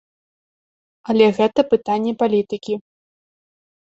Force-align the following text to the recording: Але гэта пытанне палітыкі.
Але 1.11 1.27
гэта 1.41 1.59
пытанне 1.73 2.13
палітыкі. 2.23 2.73